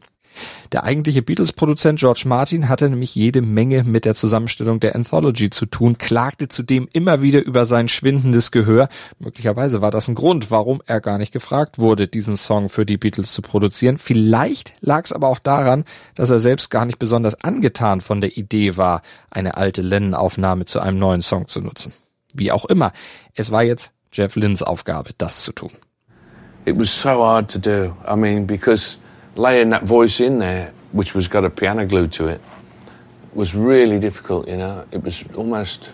Der 0.71 0.83
eigentliche 0.83 1.21
Beatles-Produzent 1.21 1.99
George 1.99 2.23
Martin 2.25 2.69
hatte 2.69 2.89
nämlich 2.89 3.13
jede 3.15 3.41
Menge 3.41 3.83
mit 3.83 4.05
der 4.05 4.15
Zusammenstellung 4.15 4.79
der 4.79 4.95
Anthology 4.95 5.49
zu 5.49 5.65
tun, 5.65 5.97
klagte 5.97 6.47
zudem 6.47 6.87
immer 6.93 7.21
wieder 7.21 7.43
über 7.43 7.65
sein 7.65 7.87
schwindendes 7.87 8.51
Gehör. 8.51 8.89
Möglicherweise 9.19 9.81
war 9.81 9.91
das 9.91 10.07
ein 10.07 10.15
Grund, 10.15 10.51
warum 10.51 10.81
er 10.85 11.01
gar 11.01 11.17
nicht 11.17 11.31
gefragt 11.31 11.77
wurde, 11.77 12.07
diesen 12.07 12.37
Song 12.37 12.69
für 12.69 12.85
die 12.85 12.97
Beatles 12.97 13.33
zu 13.33 13.41
produzieren. 13.41 13.97
Vielleicht 13.97 14.73
lag 14.81 15.05
es 15.05 15.11
aber 15.11 15.27
auch 15.27 15.39
daran, 15.39 15.83
dass 16.15 16.29
er 16.29 16.39
selbst 16.39 16.69
gar 16.69 16.85
nicht 16.85 16.99
besonders 16.99 17.43
angetan 17.43 18.01
von 18.01 18.21
der 18.21 18.37
Idee 18.37 18.77
war, 18.77 19.01
eine 19.29 19.57
alte 19.57 19.81
Lennon-Aufnahme 19.81 20.65
zu 20.65 20.79
einem 20.79 20.97
neuen 20.99 21.21
Song 21.21 21.47
zu 21.47 21.61
nutzen. 21.61 21.93
Wie 22.33 22.51
auch 22.51 22.65
immer, 22.65 22.91
es 23.35 23.51
war 23.51 23.63
jetzt 23.63 23.91
Jeff 24.11 24.35
Lynns 24.35 24.63
Aufgabe, 24.63 25.11
das 25.17 25.43
zu 25.43 25.51
tun. 25.51 25.71
It 26.65 26.77
was 26.77 26.89
so 26.89 27.09
hard 27.09 27.51
to 27.51 27.59
do. 27.59 27.95
I 28.07 28.15
mean, 28.15 28.47
because 28.47 28.97
laying 29.35 29.71
that 29.71 29.83
voice 29.83 30.19
in 30.19 30.39
there, 30.39 30.71
which 30.91 31.15
was 31.15 31.29
got 31.29 31.43
a 31.43 31.49
piano 31.49 31.85
glue 31.85 32.07
to 32.07 32.27
it, 32.27 32.41
was 33.33 33.55
really 33.55 33.99
difficult, 33.99 34.47
you 34.47 34.57
know. 34.57 34.83
It 34.91 35.03
was 35.03 35.23
almost 35.35 35.93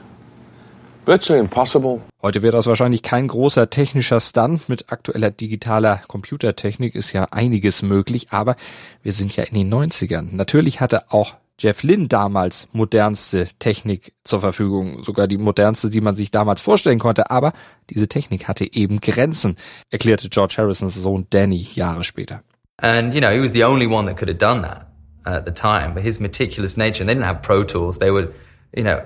virtually 1.05 1.39
impossible. 1.39 2.01
Heute 2.21 2.41
wäre 2.41 2.51
das 2.51 2.67
wahrscheinlich 2.67 3.01
kein 3.01 3.27
großer 3.27 3.69
technischer 3.69 4.19
Stunt. 4.19 4.69
Mit 4.69 4.91
aktueller 4.91 5.31
digitaler 5.31 6.01
Computertechnik 6.07 6.95
ist 6.95 7.13
ja 7.13 7.27
einiges 7.31 7.81
möglich, 7.81 8.27
aber 8.31 8.55
wir 9.03 9.13
sind 9.13 9.35
ja 9.35 9.43
in 9.45 9.55
den 9.55 9.73
90ern. 9.73 10.27
Natürlich 10.31 10.81
hatte 10.81 11.11
auch 11.11 11.35
Jeff 11.57 11.83
Lynn 11.83 12.07
damals 12.07 12.67
modernste 12.71 13.47
Technik 13.59 14.13
zur 14.23 14.39
Verfügung, 14.39 15.03
sogar 15.03 15.27
die 15.27 15.37
modernste, 15.37 15.89
die 15.89 15.99
man 15.99 16.15
sich 16.15 16.31
damals 16.31 16.61
vorstellen 16.61 16.99
konnte, 16.99 17.31
aber 17.31 17.51
diese 17.89 18.07
Technik 18.07 18.47
hatte 18.47 18.71
eben 18.73 19.01
Grenzen, 19.01 19.57
erklärte 19.89 20.29
George 20.29 20.55
Harrisons 20.57 20.95
Sohn 20.95 21.27
Danny 21.29 21.67
Jahre 21.73 22.05
später. 22.05 22.43
And, 22.81 23.13
you 23.13 23.21
know, 23.21 23.31
he 23.31 23.39
was 23.39 23.51
the 23.51 23.63
only 23.63 23.87
one 23.87 24.05
that 24.05 24.17
could 24.17 24.29
have 24.29 24.37
done 24.37 24.61
that 24.61 24.87
at 25.25 25.45
the 25.45 25.51
time. 25.51 25.93
But 25.93 26.03
his 26.03 26.19
meticulous 26.19 26.77
nature, 26.77 27.03
and 27.03 27.09
they 27.09 27.13
didn't 27.13 27.25
have 27.25 27.41
Pro 27.41 27.63
Tools. 27.63 27.99
They 27.99 28.11
were, 28.11 28.33
you 28.75 28.83
know, 28.83 29.01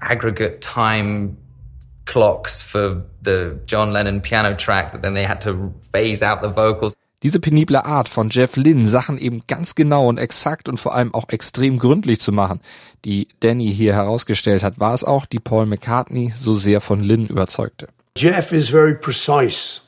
aggregate 0.00 0.60
time 0.60 1.36
clocks 2.04 2.60
for 2.60 3.04
the 3.22 3.60
John 3.66 3.92
Lennon 3.92 4.20
piano 4.20 4.54
track 4.54 4.92
that 4.92 5.02
then 5.02 5.14
they 5.14 5.24
had 5.24 5.40
to 5.42 5.72
phase 5.92 6.22
out 6.22 6.40
the 6.42 6.48
vocals. 6.48 6.94
Diese 7.22 7.38
penible 7.38 7.76
Art 7.76 8.08
von 8.08 8.30
Jeff 8.30 8.56
Lynne, 8.56 8.88
Sachen 8.88 9.16
eben 9.16 9.42
ganz 9.46 9.76
genau 9.76 10.08
und 10.08 10.18
exakt 10.18 10.68
und 10.68 10.78
vor 10.78 10.96
allem 10.96 11.14
auch 11.14 11.28
extrem 11.28 11.78
gründlich 11.78 12.20
zu 12.20 12.32
machen, 12.32 12.60
die 13.04 13.28
Danny 13.38 13.72
hier 13.72 13.94
herausgestellt 13.94 14.64
hat, 14.64 14.80
war 14.80 14.92
es 14.92 15.04
auch, 15.04 15.24
die 15.26 15.38
Paul 15.38 15.66
McCartney 15.66 16.32
so 16.34 16.56
sehr 16.56 16.80
von 16.80 17.04
Lynn 17.04 17.28
überzeugte. 17.28 17.86
Jeff 18.16 18.52
is 18.52 18.68
very 18.68 18.94
precise. 18.94 19.82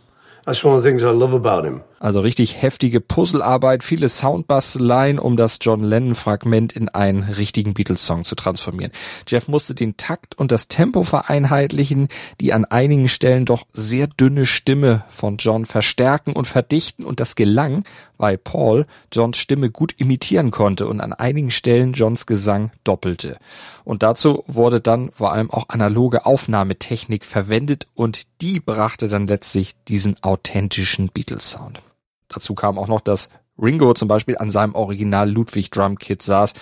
That's 0.45 0.65
one 0.65 0.77
of 0.77 0.85
the 0.85 0.89
things 0.89 1.03
I 1.03 1.07
love 1.07 1.35
about 1.35 1.67
him. 1.67 1.81
Also 2.01 2.21
richtig 2.21 2.61
heftige 2.61 3.01
Puzzlearbeit, 3.01 3.83
viele 3.83 4.09
Soundbasteleien, 4.09 5.19
um 5.19 5.37
das 5.37 5.59
John 5.61 5.83
Lennon-Fragment 5.83 6.73
in 6.73 6.89
einen 6.89 7.23
richtigen 7.23 7.73
Beatles-Song 7.73 8.25
zu 8.25 8.35
transformieren. 8.35 8.93
Jeff 9.27 9.49
musste 9.49 9.75
den 9.75 9.97
Takt 9.97 10.37
und 10.37 10.53
das 10.53 10.69
Tempo 10.69 11.03
vereinheitlichen, 11.03 12.09
die 12.41 12.53
an 12.53 12.65
einigen 12.65 13.09
Stellen 13.09 13.47
doch 13.47 13.65
sehr 13.73 14.07
dünne 14.07 14.45
Stimme 14.45 15.05
von 15.09 15.39
John 15.39 15.65
verstärken 15.65 16.33
und 16.33 16.47
verdichten 16.47 17.05
und 17.05 17.21
das 17.21 17.37
gelang, 17.37 17.85
weil 18.19 18.39
Paul 18.39 18.87
Johns 19.13 19.39
Stimme 19.39 19.71
gut 19.71 19.95
imitieren 19.97 20.51
konnte 20.51 20.87
und 20.87 21.01
an 21.01 21.13
einigen 21.13 21.51
Stellen 21.51 21.93
Johns 21.95 22.27
Gesang 22.27 22.71
doppelte. 22.85 23.39
Und 23.85 24.03
dazu 24.03 24.45
wurde 24.47 24.81
dann 24.81 25.11
vor 25.11 25.33
allem 25.33 25.51
auch 25.51 25.69
analoge 25.69 26.27
Aufnahmetechnik 26.27 27.25
verwendet 27.25 27.89
und 27.95 28.25
die 28.41 28.61
brachte 28.61 29.09
dann 29.09 29.27
letztlich 29.27 29.75
diesen 29.89 30.23
authentischen 30.23 31.09
Beatles-Sound. 31.09 31.81
Dazu 32.29 32.55
kam 32.55 32.79
auch 32.79 32.89
noch, 32.89 33.01
dass 33.01 33.31
Ringo 33.61 33.95
zum 33.95 34.09
Beispiel 34.09 34.39
an 34.39 34.51
seinem 34.51 34.75
Original 34.75 35.31
Ludwig 35.31 35.71
Drum 35.71 35.99
Kit 35.99 36.23
saß, 36.23 36.55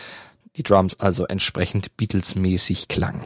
die 0.57 0.63
Drums 0.63 1.01
also 1.01 1.27
entsprechend 1.27 1.97
Beatles-mäßig 1.97 2.89
klangen. 2.89 3.25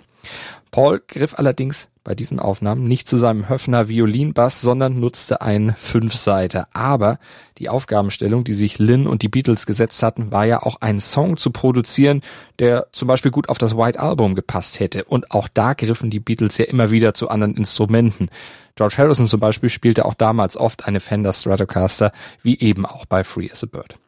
Paul 0.71 1.03
griff 1.07 1.39
allerdings 1.39 1.89
bei 2.07 2.15
diesen 2.15 2.39
Aufnahmen 2.39 2.87
nicht 2.87 3.09
zu 3.09 3.17
seinem 3.17 3.49
Höfner 3.49 3.89
Violinbass, 3.89 4.61
sondern 4.61 5.01
nutzte 5.01 5.43
einen 5.43 5.75
Fünfseiter. 5.75 6.69
Aber 6.73 7.19
die 7.59 7.69
Aufgabenstellung, 7.69 8.45
die 8.45 8.53
sich 8.53 8.79
Lynn 8.79 9.09
und 9.09 9.23
die 9.23 9.29
Beatles 9.29 9.67
gesetzt 9.67 10.05
hatten, 10.05 10.31
war 10.31 10.45
ja 10.45 10.63
auch 10.63 10.81
einen 10.81 11.01
Song 11.01 11.37
zu 11.37 11.51
produzieren, 11.51 12.21
der 12.61 12.87
zum 12.93 13.09
Beispiel 13.09 13.33
gut 13.33 13.49
auf 13.49 13.59
das 13.59 13.77
White 13.77 13.99
Album 13.99 14.37
gepasst 14.37 14.79
hätte. 14.79 15.03
Und 15.03 15.33
auch 15.33 15.49
da 15.53 15.75
griffen 15.75 16.09
die 16.09 16.21
Beatles 16.21 16.59
ja 16.59 16.67
immer 16.67 16.93
wieder 16.93 17.13
zu 17.13 17.29
anderen 17.29 17.57
Instrumenten. 17.57 18.29
George 18.77 18.95
Harrison 18.99 19.27
zum 19.27 19.41
Beispiel 19.41 19.69
spielte 19.69 20.05
auch 20.05 20.15
damals 20.15 20.57
oft 20.57 20.87
eine 20.87 21.01
Fender 21.01 21.33
Stratocaster, 21.33 22.13
wie 22.41 22.57
eben 22.61 22.87
auch 22.87 23.07
bei 23.07 23.25
Free 23.25 23.51
as 23.51 23.65
a 23.65 23.67
Bird. 23.67 23.99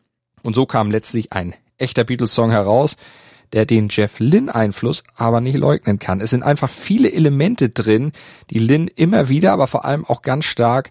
Und 0.42 0.54
so 0.54 0.66
kam 0.66 0.92
letztlich 0.92 1.32
ein 1.32 1.52
echter 1.78 2.04
Beatles-Song 2.04 2.52
heraus, 2.52 2.96
der 3.52 3.66
den 3.66 3.88
Jeff 3.90 4.20
Lynn 4.20 4.48
Einfluss 4.48 5.04
aber 5.16 5.40
nicht 5.40 5.56
leugnen 5.56 5.98
kann. 5.98 6.20
Es 6.20 6.30
sind 6.30 6.42
einfach 6.42 6.70
viele 6.70 7.12
Elemente 7.12 7.68
drin, 7.68 8.12
die 8.50 8.58
Lynn 8.58 8.88
immer 8.88 9.28
wieder, 9.28 9.52
aber 9.52 9.66
vor 9.66 9.84
allem 9.84 10.04
auch 10.04 10.22
ganz 10.22 10.44
stark 10.44 10.90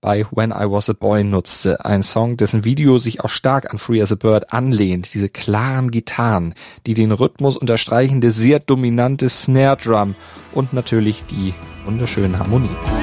bei 0.00 0.24
When 0.30 0.50
I 0.50 0.64
Was 0.64 0.88
a 0.88 0.94
Boy 0.94 1.24
nutzte. 1.24 1.84
Ein 1.84 2.02
Song, 2.02 2.36
dessen 2.36 2.64
Video 2.64 2.98
sich 2.98 3.20
auch 3.20 3.28
stark 3.28 3.70
an 3.70 3.78
Free 3.78 4.00
as 4.00 4.12
a 4.12 4.14
Bird 4.14 4.52
anlehnt. 4.52 5.12
Diese 5.14 5.28
klaren 5.28 5.90
Gitarren, 5.90 6.54
die 6.86 6.94
den 6.94 7.12
Rhythmus 7.12 7.56
unterstreichende, 7.56 8.30
sehr 8.30 8.60
dominante 8.60 9.28
Snare 9.28 9.76
Drum 9.76 10.14
und 10.52 10.72
natürlich 10.72 11.24
die 11.30 11.54
wunderschönen 11.84 12.38
Harmonien. 12.38 12.99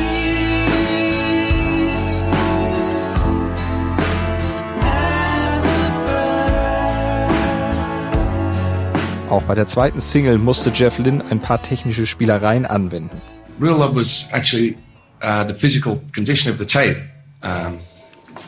Auch 9.37 9.43
bei 9.43 9.53
der 9.53 9.67
zweiten 9.67 9.99
Single 9.99 10.39
musste 10.39 10.71
Jeff 10.71 10.97
Lynne 10.97 11.23
ein 11.29 11.39
paar 11.39 11.61
technische 11.61 12.07
Spielereien 12.07 12.65
anwenden. 12.65 13.21
Real 13.61 13.77
Love 13.77 13.95
was 13.95 14.27
actually 14.31 14.75
uh, 15.21 15.43
the 15.47 15.53
physical 15.53 16.01
condition 16.11 16.51
of 16.51 16.57
the 16.57 16.65
tape 16.65 16.97
um, 17.43 17.77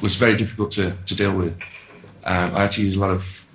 was 0.02 0.16
very 0.16 0.36
difficult 0.36 0.72
to, 0.72 0.94
to 1.06 1.14
deal 1.14 1.32
with. 1.38 1.54
Um, 2.26 2.56
I 2.56 2.62
had 2.62 2.72
to 2.72 2.82
use 2.82 2.96
a 2.96 3.00
lot 3.00 3.12
of 3.12 3.46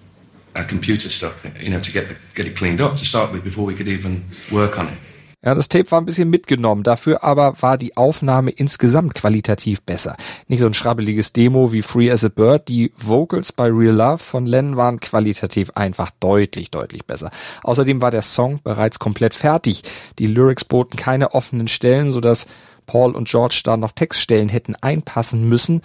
uh, 0.54 0.62
computer 0.62 1.10
stuff, 1.10 1.44
you 1.60 1.70
know, 1.70 1.80
to 1.80 1.90
get 1.90 2.06
the, 2.06 2.14
get 2.36 2.46
it 2.46 2.54
cleaned 2.54 2.80
up 2.80 2.96
to 2.98 3.04
start 3.04 3.32
with 3.32 3.42
before 3.42 3.64
we 3.64 3.74
could 3.74 3.88
even 3.88 4.24
work 4.52 4.78
on 4.78 4.86
it. 4.86 4.98
Ja, 5.44 5.54
das 5.54 5.68
Tape 5.68 5.90
war 5.90 6.00
ein 6.00 6.06
bisschen 6.06 6.30
mitgenommen, 6.30 6.84
dafür 6.84 7.22
aber 7.22 7.60
war 7.60 7.76
die 7.76 7.98
Aufnahme 7.98 8.50
insgesamt 8.50 9.14
qualitativ 9.14 9.82
besser. 9.82 10.16
Nicht 10.48 10.60
so 10.60 10.66
ein 10.66 10.72
schrabbeliges 10.72 11.34
Demo 11.34 11.70
wie 11.70 11.82
Free 11.82 12.10
as 12.10 12.24
a 12.24 12.28
Bird, 12.28 12.68
die 12.68 12.92
Vocals 12.96 13.52
bei 13.52 13.70
Real 13.70 13.94
Love 13.94 14.18
von 14.18 14.46
Len 14.46 14.78
waren 14.78 15.00
qualitativ 15.00 15.70
einfach 15.74 16.10
deutlich, 16.18 16.70
deutlich 16.70 17.04
besser. 17.04 17.30
Außerdem 17.62 18.00
war 18.00 18.10
der 18.10 18.22
Song 18.22 18.60
bereits 18.64 18.98
komplett 18.98 19.34
fertig. 19.34 19.82
Die 20.18 20.28
Lyrics 20.28 20.64
boten 20.64 20.96
keine 20.96 21.34
offenen 21.34 21.68
Stellen, 21.68 22.10
sodass 22.10 22.46
Paul 22.86 23.14
und 23.14 23.28
George 23.28 23.60
da 23.64 23.76
noch 23.76 23.92
Textstellen 23.92 24.48
hätten 24.48 24.76
einpassen 24.80 25.46
müssen. 25.46 25.82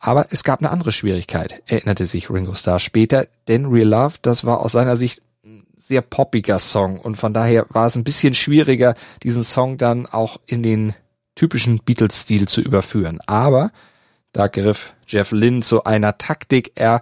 Aber 0.00 0.28
es 0.30 0.44
gab 0.44 0.60
eine 0.60 0.70
andere 0.70 0.92
Schwierigkeit, 0.92 1.62
erinnerte 1.66 2.06
sich 2.06 2.30
Ringo 2.30 2.54
Starr 2.54 2.78
später, 2.78 3.26
denn 3.48 3.66
Real 3.66 3.88
Love, 3.88 4.14
das 4.22 4.46
war 4.46 4.60
aus 4.60 4.72
seiner 4.72 4.96
Sicht 4.96 5.20
sehr 5.88 6.02
poppiger 6.02 6.58
Song 6.58 7.00
und 7.00 7.16
von 7.16 7.32
daher 7.32 7.66
war 7.70 7.86
es 7.86 7.96
ein 7.96 8.04
bisschen 8.04 8.34
schwieriger, 8.34 8.94
diesen 9.22 9.42
Song 9.42 9.78
dann 9.78 10.06
auch 10.06 10.38
in 10.46 10.62
den 10.62 10.94
typischen 11.34 11.78
Beatles-Stil 11.78 12.46
zu 12.46 12.60
überführen. 12.60 13.20
Aber 13.26 13.70
da 14.32 14.48
griff 14.48 14.94
Jeff 15.06 15.32
Lynne 15.32 15.60
zu 15.60 15.84
einer 15.84 16.18
Taktik. 16.18 16.72
Er 16.74 17.00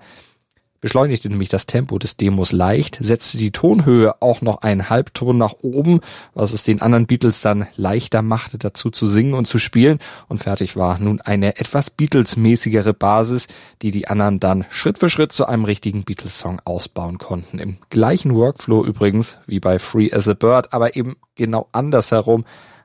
beschleunigte 0.80 1.28
nämlich 1.28 1.49
das 1.49 1.66
Tempo 1.66 1.99
des 1.99 2.16
Demos 2.16 2.52
leicht, 2.52 2.99
setzte 3.00 3.38
die 3.38 3.50
Tonhöhe 3.50 4.14
auch 4.21 4.40
noch 4.40 4.62
einen 4.62 4.88
Halbton 4.90 5.38
nach 5.38 5.54
oben, 5.62 6.00
was 6.35 6.52
es 6.52 6.62
den 6.62 6.83
anderen 6.83 7.06
Beatles 7.06 7.40
dann 7.40 7.66
leichter 7.76 8.23
machte, 8.23 8.59
dazu 8.59 8.90
zu 8.90 9.06
singen 9.06 9.35
und 9.35 9.47
zu 9.47 9.59
spielen. 9.59 9.99
Und 10.28 10.38
fertig 10.38 10.76
war 10.76 10.99
nun 10.99 11.21
eine 11.21 11.59
etwas 11.59 11.90
Beatles-mäßigere 11.90 12.95
Basis, 12.95 13.49
die 13.83 13.90
die 13.90 14.09
anderen 14.09 14.40
dann 14.40 14.64
Schritt 14.71 14.99
für 14.99 15.09
Schritt 15.09 15.33
zu 15.33 15.47
einem 15.47 15.64
richtigen 15.64 16.04
Beatles-Song 16.04 16.61
ausbauen 16.64 17.18
konnten. 17.18 17.59
Im 17.59 17.78
gleichen 17.90 18.35
Workflow 18.35 18.85
übrigens 18.85 19.38
wie 19.47 19.61
bei 19.61 19.78
Free 19.78 20.12
as 20.12 20.28
a 20.28 20.35
Bird, 20.35 20.73
aber 20.73 20.97
eben 20.97 21.16
genau 21.35 21.68
andersherum 21.73 22.45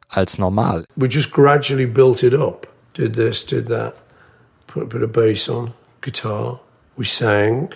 als 0.10 0.38
normal. 0.38 0.86
We 0.96 1.08
just 1.08 1.32
gradually 1.32 1.86
built 1.86 2.24
it 2.24 2.34
up. 2.34 2.68
Did 2.94 3.16
this, 3.16 3.46
did 3.46 3.68
that. 3.68 3.96
Put 4.68 4.84
a 4.84 4.86
bit 4.86 5.02
of 5.02 5.12
bass 5.12 5.50
on, 5.50 5.74
guitar. 6.02 6.60
We 6.96 7.06
sang 7.06 7.70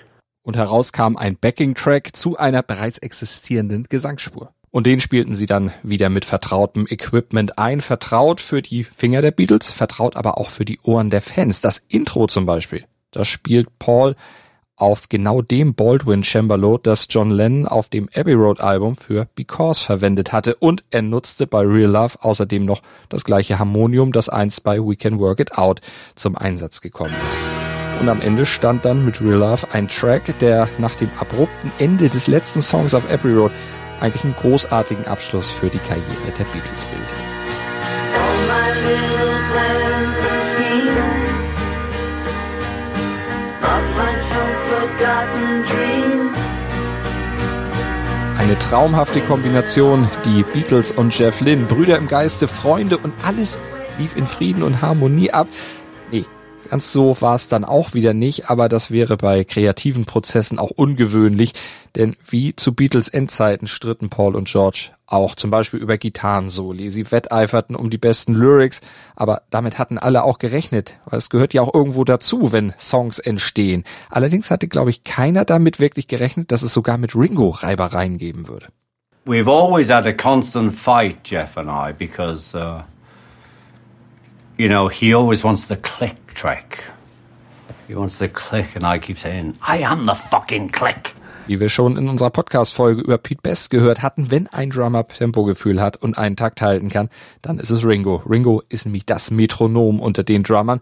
und 0.45 0.55
heraus 0.55 0.91
kam 0.91 1.17
ein 1.17 1.35
Backing-Track 1.35 2.15
zu 2.15 2.37
einer 2.37 2.63
bereits 2.63 2.99
existierenden 2.99 3.85
Gesangsspur. 3.89 4.51
Und 4.71 4.85
den 4.87 4.99
spielten 4.99 5.33
sie 5.33 5.45
dann 5.45 5.71
wieder 5.83 6.09
mit 6.09 6.25
vertrautem 6.25 6.85
Equipment 6.87 7.57
ein, 7.57 7.81
vertraut 7.81 8.41
für 8.41 8.61
die 8.61 8.83
Finger 8.83 9.21
der 9.21 9.31
Beatles, 9.31 9.71
vertraut 9.71 10.15
aber 10.15 10.37
auch 10.37 10.49
für 10.49 10.65
die 10.65 10.79
Ohren 10.83 11.09
der 11.09 11.21
Fans. 11.21 11.61
Das 11.61 11.81
Intro 11.87 12.27
zum 12.27 12.45
Beispiel, 12.45 12.83
das 13.11 13.27
spielt 13.27 13.79
Paul 13.79 14.15
auf 14.75 15.07
genau 15.07 15.41
dem 15.41 15.73
Baldwin 15.73 16.23
Cembalo, 16.23 16.77
das 16.77 17.07
John 17.09 17.31
Lennon 17.31 17.65
auf 17.65 17.87
dem 17.87 18.09
Abbey 18.13 18.33
Road 18.33 18.59
Album 18.59 18.97
für 18.97 19.29
Because 19.33 19.81
verwendet 19.81 20.33
hatte 20.33 20.55
und 20.55 20.83
er 20.91 21.01
nutzte 21.01 21.47
bei 21.47 21.61
Real 21.61 21.89
Love 21.89 22.17
außerdem 22.19 22.65
noch 22.65 22.81
das 23.07 23.23
gleiche 23.23 23.57
Harmonium, 23.57 24.11
das 24.11 24.27
einst 24.27 24.63
bei 24.63 24.77
We 24.77 24.97
Can 24.97 25.19
Work 25.19 25.39
It 25.39 25.57
Out 25.57 25.79
zum 26.15 26.35
Einsatz 26.35 26.81
gekommen 26.81 27.13
ist. 27.13 27.54
Und 27.99 28.09
am 28.09 28.21
Ende 28.21 28.45
stand 28.45 28.85
dann 28.85 29.03
mit 29.03 29.21
Real 29.21 29.39
Love 29.39 29.67
ein 29.71 29.87
Track, 29.87 30.37
der 30.39 30.67
nach 30.77 30.95
dem 30.95 31.09
abrupten 31.19 31.71
Ende 31.79 32.09
des 32.09 32.27
letzten 32.27 32.61
Songs 32.61 32.93
auf 32.93 33.09
Abbey 33.09 33.33
Road 33.33 33.51
eigentlich 33.99 34.23
einen 34.23 34.35
großartigen 34.35 35.07
Abschluss 35.07 35.49
für 35.49 35.69
die 35.69 35.79
Karriere 35.79 36.31
der 36.37 36.43
Beatles 36.45 36.85
bildet. 36.85 37.09
Eine 48.37 48.59
traumhafte 48.59 49.21
Kombination, 49.21 50.07
die 50.23 50.43
Beatles 50.43 50.91
und 50.91 51.17
Jeff 51.17 51.41
Lynne, 51.41 51.65
Brüder 51.65 51.97
im 51.97 52.07
Geiste, 52.07 52.47
Freunde 52.47 52.97
und 52.97 53.11
alles 53.25 53.57
lief 53.97 54.15
in 54.15 54.27
Frieden 54.27 54.61
und 54.61 54.83
Harmonie 54.83 55.31
ab. 55.31 55.47
Nee, 56.11 56.25
Ganz 56.69 56.91
so 56.91 57.21
war 57.21 57.35
es 57.35 57.47
dann 57.47 57.63
auch 57.63 57.93
wieder 57.93 58.13
nicht, 58.13 58.49
aber 58.49 58.69
das 58.69 58.89
wäre 58.89 59.17
bei 59.17 59.43
kreativen 59.43 60.05
Prozessen 60.05 60.57
auch 60.57 60.71
ungewöhnlich, 60.71 61.53
denn 61.95 62.15
wie 62.27 62.55
zu 62.55 62.73
Beatles 62.73 63.07
Endzeiten 63.07 63.67
stritten 63.67 64.09
Paul 64.09 64.35
und 64.35 64.47
George 64.47 64.89
auch 65.05 65.35
zum 65.35 65.51
Beispiel 65.51 65.79
über 65.79 65.97
Gitarrensoli. 65.97 66.89
Sie 66.89 67.11
wetteiferten 67.11 67.75
um 67.75 67.91
die 67.91 67.99
besten 67.99 68.33
Lyrics, 68.33 68.81
aber 69.15 69.43
damit 69.51 69.77
hatten 69.77 69.99
alle 69.99 70.23
auch 70.23 70.39
gerechnet, 70.39 70.99
weil 71.05 71.19
es 71.19 71.29
gehört 71.29 71.53
ja 71.53 71.61
auch 71.61 71.73
irgendwo 71.73 72.03
dazu, 72.03 72.51
wenn 72.51 72.73
Songs 72.79 73.19
entstehen. 73.19 73.83
Allerdings 74.09 74.49
hatte, 74.49 74.67
glaube 74.67 74.89
ich, 74.89 75.03
keiner 75.03 75.45
damit 75.45 75.79
wirklich 75.79 76.07
gerechnet, 76.07 76.51
dass 76.51 76.63
es 76.63 76.73
sogar 76.73 76.97
mit 76.97 77.15
Ringo 77.15 77.49
Reibereien 77.49 78.17
geben 78.17 78.47
würde. 78.47 78.67
We've 79.27 79.49
always 79.49 79.89
had 79.89 80.05
a 80.05 80.13
constant 80.13 80.73
fight, 80.73 81.17
Jeff 81.25 81.57
and 81.57 81.69
I, 81.69 81.93
because 81.93 82.55
uh 82.55 82.83
you 84.57 84.67
know, 84.67 84.89
he 84.89 85.13
always 85.13 85.43
wants 85.43 85.67
the 85.67 85.75
click 85.75 86.33
track. 86.33 86.83
He 87.87 87.95
wants 87.95 88.17
the 88.17 88.27
click, 88.27 88.75
and 88.75 88.83
I 88.83 88.99
keep 88.99 89.19
saying, 89.19 89.55
I 89.61 89.83
am 89.83 90.05
the 90.05 90.15
fucking 90.15 90.71
click. 90.71 91.13
Wie 91.47 91.59
wir 91.59 91.69
schon 91.69 91.95
in 91.95 92.09
unserer 92.09 92.31
Podcast-Folge 92.31 93.01
über 93.01 93.19
Pete 93.19 93.41
Best 93.43 93.69
gehört 93.69 94.01
hatten, 94.01 94.31
wenn 94.31 94.47
ein 94.47 94.71
Drummer 94.71 95.07
Tempogefühl 95.07 95.79
hat 95.79 95.95
und 95.97 96.17
einen 96.17 96.35
Takt 96.35 96.63
halten 96.63 96.89
kann, 96.89 97.09
dann 97.43 97.59
ist 97.59 97.69
es 97.69 97.85
Ringo. 97.85 98.23
Ringo 98.27 98.63
ist 98.69 98.85
nämlich 98.85 99.05
das 99.05 99.29
Metronom 99.29 99.99
unter 99.99 100.23
den 100.23 100.41
Drummern 100.41 100.79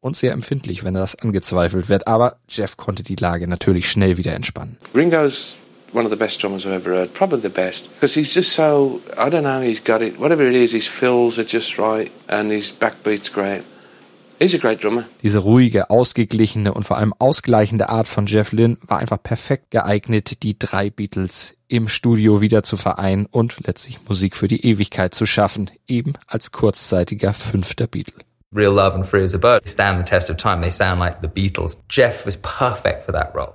und 0.00 0.16
sehr 0.16 0.32
empfindlich, 0.32 0.84
wenn 0.84 0.94
das 0.94 1.20
angezweifelt 1.20 1.90
wird. 1.90 2.08
Aber 2.08 2.36
Jeff 2.48 2.78
konnte 2.78 3.02
die 3.02 3.16
Lage 3.16 3.46
natürlich 3.46 3.90
schnell 3.90 4.16
wieder 4.16 4.32
entspannen. 4.32 4.78
Ringo's 4.94 5.58
one 5.96 6.04
of 6.04 6.10
the 6.10 6.16
best 6.16 6.38
drummers 6.38 6.66
I've 6.66 6.72
ever 6.72 6.90
heard, 6.90 7.14
probably 7.14 7.40
the 7.40 7.48
best, 7.48 7.88
because 7.94 8.14
he's 8.14 8.32
just 8.34 8.52
so 8.52 9.00
I 9.16 9.30
don't 9.30 9.44
know, 9.44 9.62
he's 9.62 9.80
got 9.82 10.02
it. 10.02 10.18
Whatever 10.18 10.46
it 10.46 10.54
is, 10.54 10.72
his 10.72 10.86
fills 10.86 11.38
are 11.38 11.44
just 11.44 11.78
right 11.78 12.12
and 12.28 12.52
his 12.52 12.70
backbeat's 12.70 13.30
great. 13.30 13.62
He's 14.38 14.54
a 14.54 14.58
great 14.58 14.82
drummer. 14.82 15.06
Diese 15.22 15.38
ruhige, 15.38 15.88
ausgeglichene 15.88 16.74
und 16.74 16.84
vor 16.84 16.98
allem 16.98 17.14
ausgleichende 17.18 17.88
Art 17.88 18.06
von 18.06 18.26
Jeff 18.26 18.52
Lynne 18.52 18.76
war 18.86 18.98
einfach 18.98 19.22
perfekt 19.22 19.70
geeignet, 19.70 20.42
die 20.42 20.58
drei 20.58 20.90
Beatles 20.90 21.54
im 21.68 21.88
Studio 21.88 22.42
wieder 22.42 22.62
zu 22.62 22.76
vereinen 22.76 23.24
und 23.24 23.66
letztlich 23.66 23.98
Musik 24.06 24.36
für 24.36 24.46
die 24.46 24.66
Ewigkeit 24.66 25.14
zu 25.14 25.24
schaffen, 25.24 25.70
eben 25.88 26.12
als 26.26 26.52
kurzzeitiger 26.52 27.32
fünfter 27.32 27.86
Beatle. 27.86 28.22
Real 28.54 28.74
Love 28.74 28.94
and 28.94 29.06
Free 29.06 29.22
as 29.22 29.34
a 29.34 29.38
Bird 29.38 29.66
stand 29.66 29.98
the 29.98 30.04
test 30.04 30.30
of 30.30 30.36
time. 30.36 30.60
They 30.60 30.70
sound 30.70 31.00
like 31.00 31.16
the 31.22 31.28
Beatles. 31.28 31.78
Jeff 31.88 32.26
was 32.26 32.36
perfect 32.36 33.02
for 33.04 33.12
that 33.12 33.34
role. 33.34 33.54